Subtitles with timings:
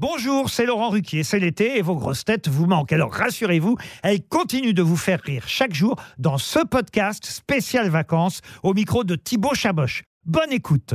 [0.00, 2.92] Bonjour, c'est Laurent Ruquier, c'est l'été et vos grosses têtes vous manquent.
[2.92, 8.40] Alors rassurez-vous, elles continuent de vous faire rire chaque jour dans ce podcast spécial vacances
[8.62, 10.04] au micro de Thibaut Chaboch.
[10.24, 10.94] Bonne écoute.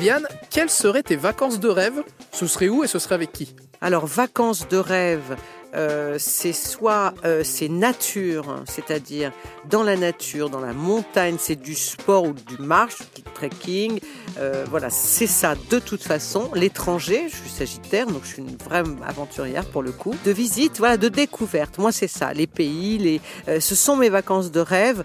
[0.00, 2.04] Liane, quelles seraient tes vacances de rêve?
[2.30, 3.56] Ce serait où et ce serait avec qui?
[3.80, 5.36] Alors, vacances de rêve,
[5.74, 9.32] euh, c'est soit euh, c'est nature, c'est-à-dire
[9.70, 14.00] dans la nature, dans la montagne, c'est du sport ou du marche, du trekking.
[14.38, 16.50] Euh, voilà, c'est ça de toute façon.
[16.54, 20.14] L'étranger, je suis sagittaire, donc je suis une vraie aventurière pour le coup.
[20.24, 21.78] De visite, voilà, de découverte.
[21.78, 22.32] Moi, c'est ça.
[22.34, 25.04] Les pays, ce sont mes vacances de rêve,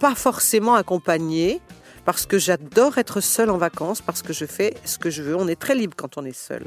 [0.00, 1.60] pas forcément accompagnées.
[2.04, 5.36] Parce que j'adore être seule en vacances, parce que je fais ce que je veux.
[5.36, 6.64] On est très libre quand on est seul.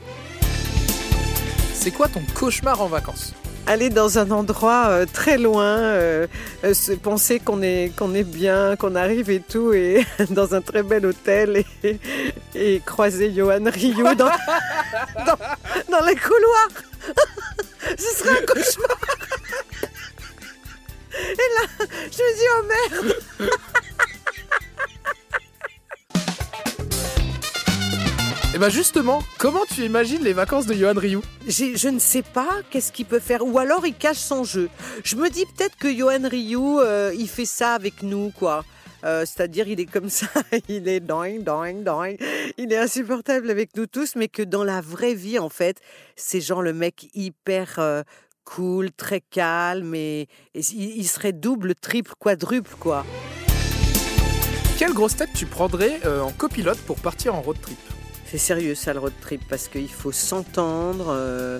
[1.73, 3.33] C'est quoi ton cauchemar en vacances?
[3.67, 6.27] Aller dans un endroit euh, très loin, euh,
[6.63, 10.61] euh, se penser qu'on est qu'on est bien, qu'on arrive et tout, et dans un
[10.61, 11.99] très bel hôtel et,
[12.55, 14.15] et croiser Johan Ryu dans,
[15.25, 15.37] dans,
[15.89, 16.69] dans les couloirs.
[17.97, 18.97] Ce serait un cauchemar.
[21.13, 23.15] Et là, je me dis oh merde.
[28.61, 31.17] Bah justement, comment tu imagines les vacances de Johan Ryu?
[31.47, 33.43] Je ne sais pas qu'est-ce qu'il peut faire.
[33.43, 34.69] Ou alors il cache son jeu.
[35.03, 38.63] Je me dis peut-être que Johan Ryu, euh, il fait ça avec nous, quoi.
[39.03, 40.27] Euh, C'est-à-dire, il est comme ça,
[40.69, 42.17] il est doing, doing, doing.
[42.59, 45.77] Il est insupportable avec nous tous, mais que dans la vraie vie, en fait,
[46.15, 48.03] c'est genre le mec hyper euh,
[48.43, 53.07] cool, très calme, et, et il, il serait double, triple, quadruple, quoi.
[54.77, 57.79] Quelle grosse tête tu prendrais euh, en copilote pour partir en road trip?
[58.31, 61.59] C'est sérieux ça le road trip parce qu'il faut s'entendre, euh,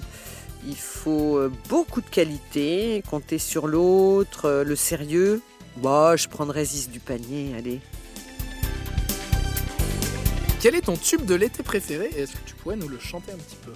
[0.66, 5.42] il faut euh, beaucoup de qualité, compter sur l'autre, euh, le sérieux.
[5.84, 7.82] Bah, je prendrais Ziz du panier, allez.
[10.62, 12.10] Quel est ton tube de l'été préféré?
[12.16, 13.74] Est-ce que tu pourrais nous le chanter un petit peu?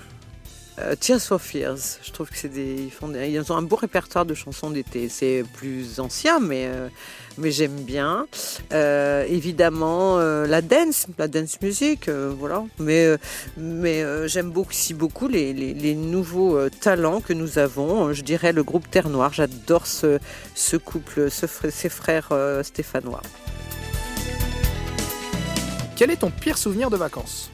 [0.79, 2.91] Euh, Tears for Fears, je trouve que c'est des,
[3.29, 5.07] ils ont un beau répertoire de chansons d'été.
[5.07, 6.89] C'est plus ancien, mais euh,
[7.37, 8.27] mais j'aime bien.
[8.73, 12.63] Euh, évidemment, la dance, la dance music, voilà.
[12.79, 13.15] Mais
[13.57, 18.11] mais j'aime aussi beaucoup les, les, nouveaux talents que nous avons.
[18.13, 19.31] Je dirais le groupe Terre Noire.
[19.33, 20.19] J'adore ce
[20.55, 22.29] ce couple, ces frères
[22.63, 23.21] stéphanois.
[25.95, 27.49] Quel est ton pire souvenir de vacances?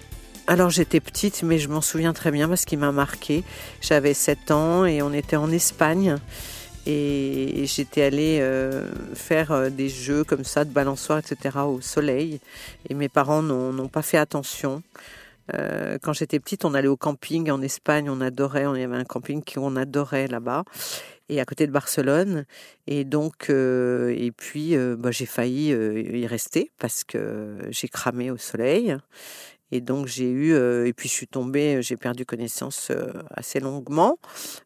[0.52, 3.46] Alors j'étais petite, mais je m'en souviens très bien parce qu'il m'a marqué.
[3.80, 6.18] J'avais 7 ans et on était en Espagne.
[6.86, 12.42] Et j'étais allée euh, faire euh, des jeux comme ça, de balançoire, etc., au soleil.
[12.90, 14.84] Et mes parents n'ont pas fait attention.
[15.54, 18.98] Euh, quand j'étais petite, on allait au camping en Espagne, on adorait, on y avait
[18.98, 20.66] un camping qu'on adorait là-bas,
[21.30, 22.44] et à côté de Barcelone.
[22.88, 28.98] Et donc, et puis, bah, j'ai failli y rester parce que j'ai cramé au soleil.
[29.72, 30.56] Et donc j'ai eu,
[30.86, 32.92] et puis je suis tombée, j'ai perdu connaissance
[33.32, 34.18] assez longuement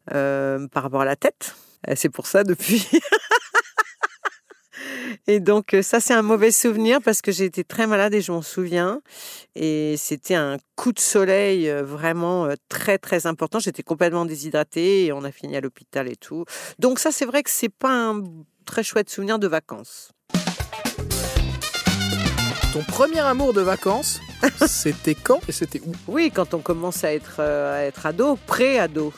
[0.06, 1.54] par rapport à la tête.
[1.94, 2.88] C'est pour ça depuis.
[5.28, 8.32] et donc ça c'est un mauvais souvenir parce que j'ai été très malade et je
[8.32, 9.00] m'en souviens.
[9.54, 13.60] Et c'était un coup de soleil vraiment très très important.
[13.60, 16.44] J'étais complètement déshydratée et on a fini à l'hôpital et tout.
[16.78, 18.24] Donc ça c'est vrai que c'est pas un
[18.64, 20.10] très chouette souvenir de vacances.
[22.72, 24.20] Ton premier amour de vacances,
[24.66, 25.92] c'était quand et c'était où?
[26.08, 29.12] Oui, quand on commence à être, euh, à être ado, pré-ado,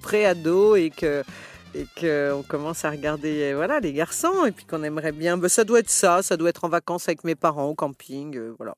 [0.00, 1.22] pré-ado et que
[1.74, 5.38] et que on commence à regarder euh, voilà les garçons et puis qu'on aimerait bien,
[5.38, 8.36] ben, ça doit être ça, ça doit être en vacances avec mes parents au camping,
[8.36, 8.74] euh, voilà.